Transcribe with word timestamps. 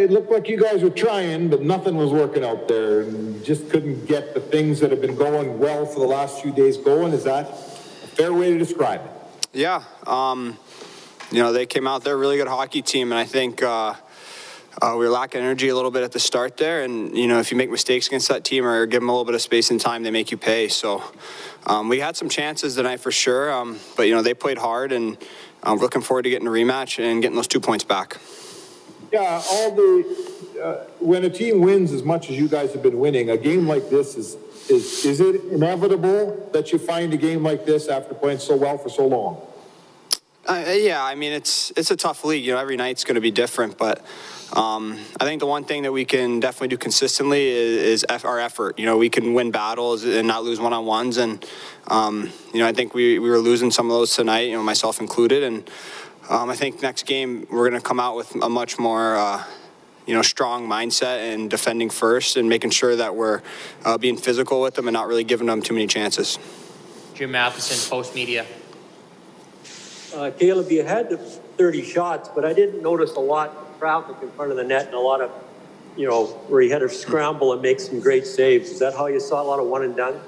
It 0.00 0.10
looked 0.10 0.30
like 0.30 0.48
you 0.48 0.58
guys 0.58 0.82
were 0.82 0.88
trying, 0.88 1.50
but 1.50 1.60
nothing 1.60 1.94
was 1.94 2.10
working 2.10 2.42
out 2.42 2.68
there. 2.68 3.02
And 3.02 3.44
just 3.44 3.68
couldn't 3.68 4.06
get 4.06 4.32
the 4.32 4.40
things 4.40 4.80
that 4.80 4.90
have 4.90 5.02
been 5.02 5.14
going 5.14 5.58
well 5.58 5.84
for 5.84 6.00
the 6.00 6.06
last 6.06 6.40
few 6.40 6.52
days 6.52 6.78
going. 6.78 7.12
Is 7.12 7.24
that 7.24 7.50
a 7.50 7.52
fair 8.16 8.32
way 8.32 8.50
to 8.50 8.58
describe 8.58 9.04
it? 9.04 9.10
Yeah. 9.52 9.82
Um, 10.06 10.56
you 11.30 11.42
know, 11.42 11.52
they 11.52 11.66
came 11.66 11.86
out, 11.86 12.02
they're 12.02 12.14
a 12.14 12.16
really 12.16 12.38
good 12.38 12.48
hockey 12.48 12.80
team, 12.80 13.12
and 13.12 13.18
I 13.18 13.24
think 13.24 13.62
uh, 13.62 13.94
uh, 14.80 14.92
we 14.92 15.04
were 15.04 15.10
lacking 15.10 15.42
energy 15.42 15.68
a 15.68 15.74
little 15.74 15.90
bit 15.90 16.02
at 16.02 16.12
the 16.12 16.18
start 16.18 16.56
there. 16.56 16.82
And, 16.82 17.14
you 17.14 17.28
know, 17.28 17.38
if 17.38 17.50
you 17.50 17.58
make 17.58 17.70
mistakes 17.70 18.06
against 18.06 18.28
that 18.28 18.42
team 18.42 18.64
or 18.64 18.86
give 18.86 19.02
them 19.02 19.10
a 19.10 19.12
little 19.12 19.26
bit 19.26 19.34
of 19.34 19.42
space 19.42 19.70
and 19.70 19.78
time, 19.78 20.02
they 20.02 20.10
make 20.10 20.30
you 20.30 20.38
pay. 20.38 20.68
So 20.68 21.02
um, 21.66 21.90
we 21.90 22.00
had 22.00 22.16
some 22.16 22.30
chances 22.30 22.74
tonight 22.76 23.00
for 23.00 23.12
sure, 23.12 23.52
um, 23.52 23.78
but, 23.96 24.04
you 24.04 24.14
know, 24.14 24.22
they 24.22 24.32
played 24.32 24.56
hard, 24.56 24.92
and 24.92 25.18
I'm 25.62 25.78
looking 25.78 26.00
forward 26.00 26.22
to 26.22 26.30
getting 26.30 26.48
a 26.48 26.50
rematch 26.50 26.98
and 26.98 27.20
getting 27.20 27.36
those 27.36 27.48
two 27.48 27.60
points 27.60 27.84
back. 27.84 28.16
Yeah, 29.12 29.42
all 29.50 29.74
the 29.74 30.60
uh, 30.62 30.84
when 31.00 31.24
a 31.24 31.30
team 31.30 31.60
wins 31.60 31.92
as 31.92 32.02
much 32.02 32.30
as 32.30 32.36
you 32.36 32.48
guys 32.48 32.72
have 32.72 32.82
been 32.82 32.98
winning, 32.98 33.30
a 33.30 33.36
game 33.36 33.66
like 33.66 33.90
this 33.90 34.16
is 34.16 34.36
is 34.68 35.04
is 35.04 35.20
it 35.20 35.44
inevitable 35.46 36.48
that 36.52 36.72
you 36.72 36.78
find 36.78 37.12
a 37.12 37.16
game 37.16 37.42
like 37.42 37.66
this 37.66 37.88
after 37.88 38.14
playing 38.14 38.38
so 38.38 38.56
well 38.56 38.78
for 38.78 38.88
so 38.88 39.06
long? 39.06 39.40
Uh, 40.46 40.64
yeah, 40.68 41.02
I 41.02 41.14
mean 41.16 41.32
it's 41.32 41.72
it's 41.76 41.90
a 41.90 41.96
tough 41.96 42.24
league. 42.24 42.44
You 42.44 42.54
know, 42.54 42.58
every 42.58 42.76
night's 42.76 43.04
going 43.04 43.16
to 43.16 43.20
be 43.20 43.30
different, 43.32 43.76
but 43.78 44.04
um, 44.52 44.98
I 45.20 45.24
think 45.24 45.40
the 45.40 45.46
one 45.46 45.64
thing 45.64 45.82
that 45.84 45.92
we 45.92 46.04
can 46.04 46.40
definitely 46.40 46.68
do 46.68 46.76
consistently 46.76 47.48
is, 47.48 48.02
is 48.02 48.24
our 48.24 48.40
effort. 48.40 48.78
You 48.78 48.86
know, 48.86 48.96
we 48.96 49.08
can 49.08 49.32
win 49.34 49.50
battles 49.50 50.04
and 50.04 50.26
not 50.26 50.42
lose 50.42 50.58
one 50.58 50.72
on 50.72 50.86
ones, 50.86 51.18
and 51.18 51.44
um, 51.86 52.30
you 52.52 52.60
know, 52.60 52.66
I 52.66 52.72
think 52.72 52.94
we, 52.94 53.18
we 53.18 53.30
were 53.30 53.38
losing 53.38 53.70
some 53.70 53.86
of 53.86 53.92
those 53.92 54.14
tonight. 54.14 54.48
You 54.48 54.56
know, 54.56 54.62
myself 54.62 55.00
included, 55.00 55.42
and 55.42 55.70
um, 56.30 56.48
I 56.48 56.56
think 56.56 56.80
next 56.80 57.04
game 57.04 57.46
we're 57.50 57.68
going 57.68 57.80
to 57.80 57.86
come 57.86 58.00
out 58.00 58.16
with 58.16 58.34
a 58.36 58.48
much 58.48 58.78
more. 58.78 59.16
Uh, 59.16 59.44
you 60.06 60.16
know, 60.16 60.22
strong 60.22 60.66
mindset 60.66 61.32
and 61.32 61.48
defending 61.48 61.88
first 61.88 62.36
and 62.36 62.48
making 62.48 62.70
sure 62.70 62.96
that 62.96 63.14
we're 63.14 63.42
uh, 63.84 63.96
being 63.96 64.16
physical 64.16 64.60
with 64.60 64.74
them 64.74 64.88
and 64.88 64.94
not 64.94 65.06
really 65.06 65.22
giving 65.22 65.46
them 65.46 65.62
too 65.62 65.72
many 65.72 65.86
chances. 65.86 66.36
Jim 67.14 67.30
Matheson, 67.30 67.88
Post 67.88 68.14
Media. 68.14 68.44
Uh, 70.12 70.32
Caleb, 70.36 70.68
you 70.72 70.82
had 70.82 71.16
30 71.20 71.82
shots, 71.84 72.28
but 72.34 72.44
I 72.44 72.52
didn't 72.52 72.82
notice 72.82 73.12
a 73.12 73.20
lot 73.20 73.50
of 73.50 73.78
traffic 73.78 74.16
in 74.22 74.30
front 74.32 74.50
of 74.50 74.56
the 74.56 74.64
net 74.64 74.86
and 74.86 74.94
a 74.94 74.98
lot 74.98 75.20
of, 75.20 75.30
you 75.96 76.08
know, 76.08 76.26
where 76.48 76.62
you 76.62 76.72
had 76.72 76.80
to 76.80 76.88
scramble 76.88 77.52
and 77.52 77.62
make 77.62 77.78
some 77.78 78.00
great 78.00 78.26
saves. 78.26 78.70
Is 78.70 78.78
that 78.80 78.94
how 78.94 79.06
you 79.06 79.20
saw 79.20 79.40
a 79.40 79.44
lot 79.44 79.60
of 79.60 79.66
one 79.66 79.84
and 79.84 79.94
done? 79.94 80.20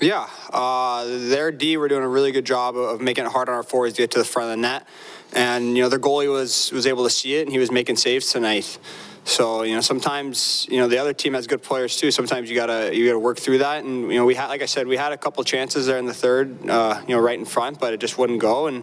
Yeah, 0.00 0.28
uh, 0.50 1.04
their 1.04 1.52
D 1.52 1.76
were 1.76 1.88
doing 1.88 2.02
a 2.02 2.08
really 2.08 2.32
good 2.32 2.46
job 2.46 2.74
of, 2.76 2.88
of 2.88 3.00
making 3.02 3.26
it 3.26 3.32
hard 3.32 3.50
on 3.50 3.54
our 3.54 3.62
forwards 3.62 3.96
to 3.96 4.02
get 4.02 4.10
to 4.12 4.18
the 4.18 4.24
front 4.24 4.50
of 4.50 4.56
the 4.56 4.62
net, 4.62 4.86
and 5.34 5.76
you 5.76 5.82
know 5.82 5.90
their 5.90 5.98
goalie 5.98 6.30
was 6.30 6.72
was 6.72 6.86
able 6.86 7.04
to 7.04 7.10
see 7.10 7.34
it 7.34 7.42
and 7.42 7.52
he 7.52 7.58
was 7.58 7.70
making 7.70 7.96
saves 7.96 8.32
tonight. 8.32 8.78
So 9.24 9.62
you 9.62 9.74
know 9.74 9.82
sometimes 9.82 10.66
you 10.70 10.78
know 10.78 10.88
the 10.88 10.96
other 10.96 11.12
team 11.12 11.34
has 11.34 11.46
good 11.46 11.62
players 11.62 11.96
too. 11.98 12.10
Sometimes 12.10 12.48
you 12.48 12.56
gotta 12.56 12.96
you 12.96 13.06
gotta 13.06 13.18
work 13.18 13.38
through 13.38 13.58
that, 13.58 13.84
and 13.84 14.10
you 14.10 14.18
know 14.18 14.24
we 14.24 14.34
had 14.34 14.46
like 14.46 14.62
I 14.62 14.66
said 14.66 14.86
we 14.86 14.96
had 14.96 15.12
a 15.12 15.18
couple 15.18 15.44
chances 15.44 15.86
there 15.86 15.98
in 15.98 16.06
the 16.06 16.14
third, 16.14 16.68
uh, 16.68 17.02
you 17.06 17.14
know 17.14 17.20
right 17.20 17.38
in 17.38 17.44
front, 17.44 17.78
but 17.78 17.92
it 17.92 18.00
just 18.00 18.16
wouldn't 18.16 18.40
go, 18.40 18.68
and 18.68 18.82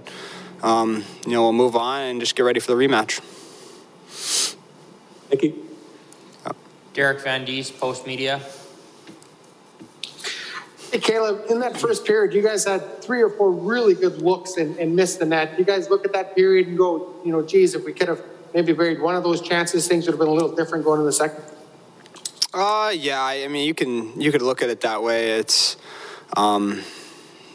um, 0.61 1.03
you 1.25 1.31
know 1.31 1.41
we'll 1.41 1.53
move 1.53 1.75
on 1.75 2.03
and 2.03 2.19
just 2.19 2.35
get 2.35 2.44
ready 2.44 2.59
for 2.59 2.73
the 2.73 2.78
rematch. 2.78 3.19
Thank 5.29 5.41
you. 5.41 5.63
Derek 6.94 7.22
Van 7.22 7.45
Diest, 7.45 7.79
Post 7.79 8.07
Media. 8.07 8.41
Hey, 10.91 10.99
Caleb, 10.99 11.45
in 11.49 11.59
that 11.59 11.77
first 11.77 12.05
period, 12.05 12.33
you 12.33 12.41
guys 12.41 12.63
had 12.63 13.01
three 13.01 13.21
or 13.21 13.29
four 13.29 13.51
really 13.51 13.93
good 13.93 14.21
looks 14.21 14.55
and, 14.55 14.77
and 14.77 14.95
missed 14.95 15.19
the 15.19 15.25
net. 15.25 15.59
You 15.59 15.65
guys 15.65 15.89
look 15.89 16.05
at 16.05 16.13
that 16.13 16.33
period 16.33 16.67
and 16.67 16.77
go, 16.77 17.13
you 17.25 17.31
know, 17.33 17.41
geez, 17.41 17.75
if 17.75 17.83
we 17.83 17.91
could 17.91 18.07
have 18.07 18.23
maybe 18.53 18.71
buried 18.71 19.01
one 19.01 19.15
of 19.15 19.23
those 19.23 19.41
chances, 19.41 19.85
things 19.85 20.05
would 20.05 20.13
have 20.13 20.19
been 20.19 20.29
a 20.29 20.33
little 20.33 20.55
different 20.55 20.85
going 20.85 21.01
in 21.01 21.05
the 21.05 21.11
second. 21.11 21.43
Uh, 22.53 22.93
yeah. 22.95 23.21
I 23.21 23.43
I 23.43 23.47
mean, 23.49 23.67
you 23.67 23.73
can 23.73 24.19
you 24.19 24.31
could 24.31 24.41
look 24.41 24.61
at 24.61 24.69
it 24.69 24.81
that 24.81 25.03
way. 25.03 25.31
It's, 25.31 25.75
um, 26.37 26.81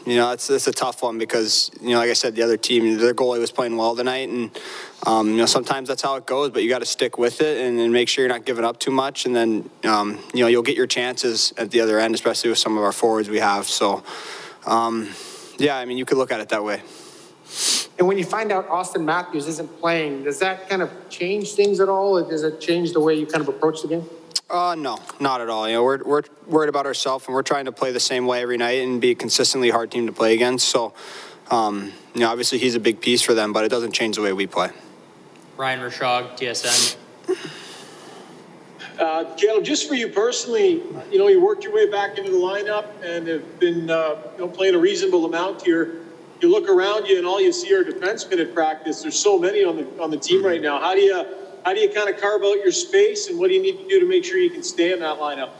you 0.05 0.15
know, 0.15 0.31
it's 0.31 0.49
it's 0.49 0.67
a 0.67 0.71
tough 0.71 1.01
one 1.01 1.17
because 1.17 1.71
you 1.81 1.91
know, 1.91 1.97
like 1.97 2.09
I 2.09 2.13
said, 2.13 2.35
the 2.35 2.41
other 2.41 2.57
team, 2.57 2.97
their 2.97 3.13
goalie 3.13 3.39
was 3.39 3.51
playing 3.51 3.77
well 3.77 3.95
tonight, 3.95 4.29
and 4.29 4.51
um, 5.05 5.29
you 5.29 5.37
know, 5.37 5.45
sometimes 5.45 5.87
that's 5.87 6.01
how 6.01 6.15
it 6.15 6.25
goes. 6.25 6.49
But 6.49 6.63
you 6.63 6.69
got 6.69 6.79
to 6.79 6.85
stick 6.85 7.17
with 7.17 7.41
it 7.41 7.65
and, 7.65 7.79
and 7.79 7.93
make 7.93 8.09
sure 8.09 8.23
you're 8.23 8.33
not 8.33 8.45
giving 8.45 8.65
up 8.65 8.79
too 8.79 8.91
much, 8.91 9.25
and 9.25 9.35
then 9.35 9.69
um, 9.85 10.19
you 10.33 10.41
know 10.41 10.47
you'll 10.47 10.61
get 10.61 10.75
your 10.75 10.87
chances 10.87 11.53
at 11.57 11.71
the 11.71 11.79
other 11.81 11.99
end, 11.99 12.15
especially 12.15 12.49
with 12.49 12.59
some 12.59 12.77
of 12.77 12.83
our 12.83 12.91
forwards 12.91 13.29
we 13.29 13.39
have. 13.39 13.65
So, 13.65 14.03
um, 14.65 15.09
yeah, 15.57 15.77
I 15.77 15.85
mean, 15.85 15.97
you 15.97 16.05
could 16.05 16.17
look 16.17 16.31
at 16.31 16.41
it 16.41 16.49
that 16.49 16.63
way. 16.63 16.81
And 17.99 18.07
when 18.07 18.17
you 18.17 18.25
find 18.25 18.51
out 18.51 18.67
Auston 18.69 19.03
Matthews 19.05 19.47
isn't 19.47 19.79
playing, 19.79 20.23
does 20.23 20.39
that 20.39 20.67
kind 20.67 20.81
of 20.81 20.89
change 21.09 21.53
things 21.53 21.79
at 21.79 21.89
all? 21.89 22.17
Or 22.17 22.27
does 22.27 22.43
it 22.43 22.59
change 22.59 22.91
the 22.91 22.99
way 22.99 23.13
you 23.13 23.27
kind 23.27 23.41
of 23.41 23.47
approach 23.47 23.83
the 23.83 23.87
game? 23.87 24.09
Uh, 24.53 24.75
no, 24.75 24.99
not 25.19 25.41
at 25.41 25.49
all. 25.49 25.67
You 25.67 25.73
know, 25.73 25.83
we're, 25.83 26.03
we're 26.03 26.21
worried 26.45 26.69
about 26.69 26.85
ourselves 26.85 27.25
and 27.25 27.33
we're 27.33 27.41
trying 27.41 27.65
to 27.65 27.71
play 27.71 27.91
the 27.91 27.99
same 27.99 28.27
way 28.27 28.43
every 28.43 28.57
night 28.57 28.83
and 28.83 29.01
be 29.01 29.09
a 29.09 29.15
consistently 29.15 29.71
hard 29.71 29.89
team 29.89 30.05
to 30.05 30.13
play 30.13 30.35
against. 30.35 30.67
So, 30.67 30.93
um, 31.49 31.91
you 32.13 32.21
know, 32.21 32.29
obviously 32.29 32.59
he's 32.59 32.75
a 32.75 32.79
big 32.79 33.01
piece 33.01 33.23
for 33.23 33.33
them, 33.33 33.51
but 33.51 33.65
it 33.65 33.69
doesn't 33.69 33.93
change 33.93 34.15
the 34.15 34.21
way 34.21 34.31
we 34.31 34.45
play. 34.45 34.69
Ryan 35.57 35.79
Rishaug, 35.79 36.37
TSN. 36.37 36.97
Uh, 38.99 39.33
Caleb, 39.37 39.63
just 39.63 39.89
for 39.89 39.95
you 39.95 40.07
personally, 40.07 40.83
you 41.11 41.17
know, 41.17 41.27
you 41.27 41.43
worked 41.43 41.63
your 41.63 41.73
way 41.73 41.89
back 41.89 42.19
into 42.19 42.29
the 42.29 42.37
lineup 42.37 42.85
and 43.03 43.27
have 43.27 43.59
been, 43.59 43.89
uh, 43.89 44.21
you 44.33 44.45
know, 44.45 44.47
playing 44.47 44.75
a 44.75 44.77
reasonable 44.77 45.25
amount 45.25 45.63
here. 45.63 45.95
You 46.41 46.51
look 46.51 46.69
around 46.69 47.07
you 47.07 47.17
and 47.17 47.25
all 47.25 47.41
you 47.41 47.51
see 47.51 47.73
are 47.73 47.83
defensemen 47.83 48.39
at 48.39 48.53
practice. 48.53 49.01
There's 49.01 49.19
so 49.19 49.39
many 49.39 49.63
on 49.63 49.77
the 49.77 50.01
on 50.03 50.11
the 50.11 50.17
team 50.17 50.45
right 50.45 50.61
now. 50.61 50.79
How 50.79 50.93
do 50.93 51.01
you 51.01 51.25
how 51.65 51.73
do 51.73 51.79
you 51.79 51.89
kind 51.89 52.09
of 52.09 52.19
carve 52.19 52.43
out 52.43 52.57
your 52.57 52.71
space 52.71 53.29
and 53.29 53.39
what 53.39 53.47
do 53.47 53.53
you 53.53 53.61
need 53.61 53.77
to 53.77 53.87
do 53.87 53.99
to 53.99 54.05
make 54.05 54.25
sure 54.25 54.37
you 54.37 54.49
can 54.49 54.63
stay 54.63 54.91
in 54.91 54.99
that 54.99 55.17
lineup? 55.17 55.51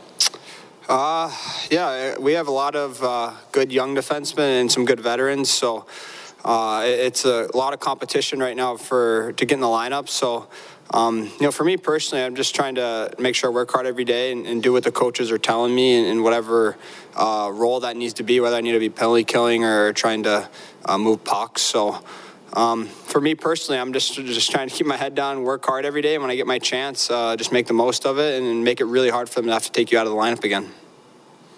Uh, 0.88 1.34
yeah, 1.70 2.18
we 2.18 2.34
have 2.34 2.46
a 2.46 2.52
lot 2.52 2.76
of 2.76 3.02
uh, 3.02 3.32
good 3.52 3.72
young 3.72 3.94
defensemen 3.94 4.60
and 4.60 4.70
some 4.70 4.84
good 4.84 5.00
veterans. 5.00 5.50
So 5.50 5.86
uh, 6.44 6.82
it's 6.84 7.24
a 7.24 7.48
lot 7.54 7.72
of 7.72 7.80
competition 7.80 8.38
right 8.38 8.56
now 8.56 8.76
for 8.76 9.32
to 9.32 9.46
get 9.46 9.54
in 9.54 9.60
the 9.60 9.66
lineup. 9.66 10.08
So. 10.08 10.48
Um, 10.90 11.22
you 11.22 11.40
know, 11.40 11.50
for 11.50 11.64
me 11.64 11.78
personally, 11.78 12.22
I'm 12.22 12.36
just 12.36 12.54
trying 12.54 12.74
to 12.74 13.10
make 13.18 13.34
sure 13.34 13.50
I 13.50 13.52
work 13.54 13.72
hard 13.72 13.86
every 13.86 14.04
day 14.04 14.30
and, 14.30 14.46
and 14.46 14.62
do 14.62 14.74
what 14.74 14.84
the 14.84 14.92
coaches 14.92 15.32
are 15.32 15.38
telling 15.38 15.74
me 15.74 15.98
in, 15.98 16.04
in 16.04 16.22
whatever 16.22 16.76
uh, 17.16 17.50
role 17.52 17.80
that 17.80 17.96
needs 17.96 18.12
to 18.14 18.22
be, 18.22 18.38
whether 18.38 18.54
I 18.54 18.60
need 18.60 18.72
to 18.72 18.78
be 18.78 18.90
penalty 18.90 19.24
killing 19.24 19.64
or 19.64 19.94
trying 19.94 20.22
to 20.24 20.48
uh, 20.84 20.98
move 20.98 21.24
pucks. 21.24 21.62
So, 21.62 22.04
um, 22.54 22.86
for 22.86 23.20
me 23.20 23.34
personally, 23.34 23.80
I'm 23.80 23.92
just 23.92 24.14
just 24.14 24.50
trying 24.50 24.68
to 24.68 24.74
keep 24.74 24.86
my 24.86 24.96
head 24.96 25.14
down, 25.14 25.42
work 25.42 25.64
hard 25.64 25.84
every 25.84 26.02
day. 26.02 26.18
When 26.18 26.30
I 26.30 26.36
get 26.36 26.46
my 26.46 26.58
chance, 26.58 27.10
uh, 27.10 27.36
just 27.36 27.52
make 27.52 27.66
the 27.66 27.72
most 27.74 28.06
of 28.06 28.18
it 28.18 28.42
and, 28.42 28.64
make 28.64 28.80
it 28.80 28.84
really 28.84 29.10
hard 29.10 29.28
for 29.28 29.40
them 29.40 29.46
to 29.46 29.52
have 29.52 29.64
to 29.64 29.72
take 29.72 29.90
you 29.90 29.98
out 29.98 30.06
of 30.06 30.12
the 30.12 30.18
lineup 30.18 30.44
again. 30.44 30.70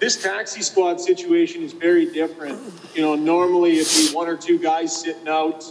This 0.00 0.22
taxi 0.22 0.62
squad 0.62 1.00
situation 1.00 1.62
is 1.62 1.72
very 1.72 2.12
different. 2.12 2.60
You 2.94 3.02
know, 3.02 3.14
normally 3.14 3.78
it'd 3.78 4.10
be 4.10 4.14
one 4.14 4.28
or 4.28 4.36
two 4.36 4.58
guys 4.58 4.98
sitting 5.00 5.28
out, 5.28 5.64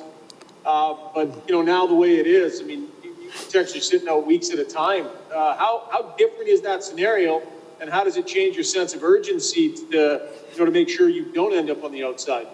uh, 0.66 0.96
but 1.13 1.47
you 1.47 1.53
know 1.56 1.62
now 1.62 1.86
the 1.86 1.96
way 1.96 2.18
it 2.18 2.28
is, 2.28 2.62
I 2.62 2.63
mean, 2.63 2.90
you- 3.03 3.16
you're 3.22 3.31
potentially 3.31 3.80
sitting 3.81 4.07
out 4.07 4.25
weeks 4.25 4.50
at 4.52 4.59
a 4.59 4.63
time. 4.63 5.07
Uh, 5.34 5.56
how 5.56 5.88
how 5.92 6.13
different 6.18 6.48
is 6.50 6.62
that 6.62 6.83
scenario, 6.83 7.42
and 7.81 7.89
how 7.89 8.04
does 8.04 8.18
it 8.18 8.25
change 8.25 8.56
your 8.56 8.63
sense 8.63 8.94
of 8.94 9.04
urgency 9.04 9.69
to 9.92 10.22
you 10.54 10.60
know 10.60 10.66
to 10.66 10.72
make 10.72 10.89
sure 10.89 11.10
you 11.10 11.25
don't 11.25 11.54
end 11.54 11.69
up 11.69 11.83
on 11.83 11.92
the 11.92 12.04
outside? 12.04 12.48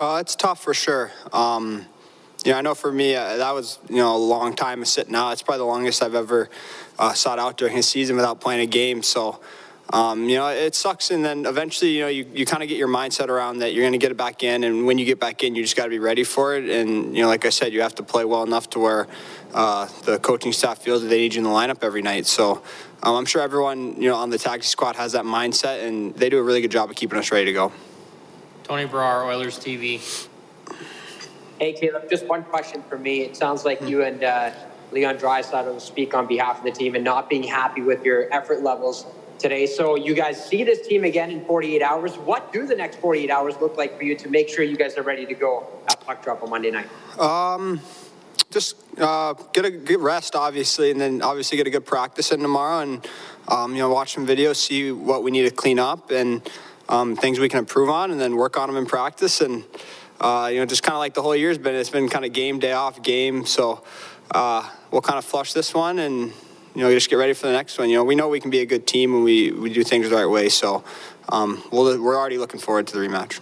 Uh, 0.00 0.18
it's 0.20 0.36
tough 0.36 0.62
for 0.62 0.74
sure. 0.74 1.10
Um, 1.32 1.86
you 2.48 2.54
know, 2.54 2.60
I 2.60 2.62
know 2.62 2.74
for 2.74 2.90
me, 2.90 3.14
uh, 3.14 3.36
that 3.36 3.50
was, 3.52 3.78
you 3.90 3.96
know, 3.96 4.16
a 4.16 4.16
long 4.16 4.56
time 4.56 4.80
of 4.80 4.88
sitting 4.88 5.14
out. 5.14 5.32
It's 5.32 5.42
probably 5.42 5.58
the 5.58 5.66
longest 5.66 6.02
I've 6.02 6.14
ever 6.14 6.48
uh, 6.98 7.12
sat 7.12 7.38
out 7.38 7.58
during 7.58 7.76
a 7.76 7.82
season 7.82 8.16
without 8.16 8.40
playing 8.40 8.62
a 8.62 8.66
game. 8.66 9.02
So, 9.02 9.38
um, 9.92 10.30
you 10.30 10.36
know, 10.36 10.48
it 10.48 10.74
sucks. 10.74 11.10
And 11.10 11.22
then 11.22 11.44
eventually, 11.44 11.90
you 11.90 12.00
know, 12.00 12.08
you, 12.08 12.26
you 12.32 12.46
kind 12.46 12.62
of 12.62 12.70
get 12.70 12.78
your 12.78 12.88
mindset 12.88 13.28
around 13.28 13.58
that 13.58 13.74
you're 13.74 13.82
going 13.82 13.92
to 13.92 13.98
get 13.98 14.12
it 14.12 14.16
back 14.16 14.42
in. 14.42 14.64
And 14.64 14.86
when 14.86 14.96
you 14.96 15.04
get 15.04 15.20
back 15.20 15.44
in, 15.44 15.54
you 15.54 15.62
just 15.62 15.76
got 15.76 15.84
to 15.84 15.90
be 15.90 15.98
ready 15.98 16.24
for 16.24 16.56
it. 16.56 16.70
And, 16.70 17.14
you 17.14 17.20
know, 17.20 17.28
like 17.28 17.44
I 17.44 17.50
said, 17.50 17.74
you 17.74 17.82
have 17.82 17.96
to 17.96 18.02
play 18.02 18.24
well 18.24 18.44
enough 18.44 18.70
to 18.70 18.78
where 18.78 19.08
uh, 19.52 19.86
the 20.06 20.18
coaching 20.18 20.54
staff 20.54 20.78
feels 20.78 21.02
that 21.02 21.08
they 21.08 21.18
need 21.18 21.34
you 21.34 21.40
in 21.40 21.44
the 21.44 21.50
lineup 21.50 21.84
every 21.84 22.00
night. 22.00 22.24
So 22.24 22.62
um, 23.02 23.14
I'm 23.14 23.26
sure 23.26 23.42
everyone, 23.42 24.00
you 24.00 24.08
know, 24.08 24.16
on 24.16 24.30
the 24.30 24.38
taxi 24.38 24.68
squad 24.68 24.96
has 24.96 25.12
that 25.12 25.26
mindset, 25.26 25.86
and 25.86 26.14
they 26.14 26.30
do 26.30 26.38
a 26.38 26.42
really 26.42 26.62
good 26.62 26.70
job 26.70 26.88
of 26.88 26.96
keeping 26.96 27.18
us 27.18 27.30
ready 27.30 27.44
to 27.44 27.52
go. 27.52 27.72
Tony 28.64 28.86
Brar, 28.86 29.26
Oilers 29.26 29.58
TV. 29.58 30.28
Hey, 31.58 31.72
Caleb, 31.72 32.08
just 32.08 32.24
one 32.26 32.44
question 32.44 32.84
for 32.88 32.96
me. 32.96 33.22
It 33.22 33.36
sounds 33.36 33.64
like 33.64 33.82
you 33.82 34.04
and 34.04 34.22
uh, 34.22 34.52
Leon 34.92 35.18
Draisaitl 35.18 35.80
speak 35.80 36.14
on 36.14 36.28
behalf 36.28 36.58
of 36.58 36.64
the 36.64 36.70
team 36.70 36.94
and 36.94 37.02
not 37.02 37.28
being 37.28 37.42
happy 37.42 37.82
with 37.82 38.04
your 38.04 38.32
effort 38.32 38.62
levels. 38.62 39.06
today. 39.38 39.66
So 39.66 39.96
you 39.96 40.14
guys 40.14 40.44
see 40.44 40.64
this 40.64 40.86
team 40.86 41.04
again 41.04 41.30
in 41.30 41.44
48 41.44 41.82
hours. 41.82 42.16
What 42.16 42.52
do 42.52 42.66
the 42.66 42.74
next 42.74 42.96
48 42.96 43.30
hours 43.30 43.54
look 43.60 43.76
like 43.76 43.96
for 43.96 44.04
you 44.04 44.16
to 44.16 44.28
make 44.28 44.48
sure 44.48 44.64
you 44.64 44.76
guys 44.76 44.96
are 44.96 45.02
ready 45.02 45.26
to 45.26 45.34
go 45.34 45.66
at 45.88 46.00
puck 46.00 46.22
drop 46.22 46.42
on 46.42 46.50
Monday 46.50 46.70
night? 46.70 46.88
Um, 47.18 47.80
just 48.50 48.76
uh, 48.98 49.34
get 49.52 49.64
a 49.64 49.70
good 49.70 50.00
rest, 50.00 50.34
obviously, 50.34 50.90
and 50.90 51.00
then 51.00 51.22
obviously 51.22 51.56
get 51.56 51.66
a 51.66 51.70
good 51.70 51.86
practice 51.86 52.32
in 52.32 52.40
tomorrow, 52.40 52.80
and 52.80 53.06
um, 53.46 53.72
you 53.72 53.78
know 53.78 53.90
watch 53.90 54.14
some 54.14 54.26
videos, 54.26 54.56
see 54.56 54.90
what 54.90 55.22
we 55.22 55.30
need 55.30 55.42
to 55.42 55.50
clean 55.50 55.78
up, 55.78 56.10
and 56.10 56.48
um, 56.88 57.14
things 57.14 57.38
we 57.38 57.48
can 57.48 57.58
improve 57.58 57.90
on, 57.90 58.10
and 58.10 58.20
then 58.20 58.36
work 58.36 58.56
on 58.56 58.68
them 58.68 58.76
in 58.76 58.86
practice, 58.86 59.40
and 59.40 59.64
uh, 60.20 60.48
you 60.52 60.58
know 60.58 60.66
just 60.66 60.82
kind 60.82 60.94
of 60.94 60.98
like 60.98 61.14
the 61.14 61.22
whole 61.22 61.36
year's 61.36 61.58
been, 61.58 61.74
it's 61.74 61.90
been 61.90 62.08
kind 62.08 62.24
of 62.24 62.32
game 62.32 62.58
day 62.58 62.72
off 62.72 63.02
game, 63.02 63.44
so 63.46 63.82
uh, 64.30 64.68
we'll 64.90 65.02
kind 65.02 65.18
of 65.18 65.24
flush 65.24 65.52
this 65.52 65.74
one, 65.74 65.98
and 65.98 66.32
you 66.74 66.82
know 66.82 66.90
just 66.90 67.10
get 67.10 67.16
ready 67.16 67.32
for 67.32 67.46
the 67.46 67.52
next 67.52 67.78
one. 67.78 67.88
You 67.88 67.96
know 67.96 68.04
we 68.04 68.14
know 68.14 68.28
we 68.28 68.40
can 68.40 68.50
be 68.50 68.60
a 68.60 68.66
good 68.66 68.86
team 68.86 69.12
when 69.12 69.24
we 69.24 69.52
we 69.52 69.72
do 69.72 69.82
things 69.82 70.08
the 70.08 70.16
right 70.16 70.26
way, 70.26 70.48
so 70.48 70.84
um, 71.28 71.62
we'll, 71.70 72.00
we're 72.02 72.16
already 72.16 72.38
looking 72.38 72.60
forward 72.60 72.86
to 72.88 72.98
the 72.98 73.06
rematch. 73.06 73.40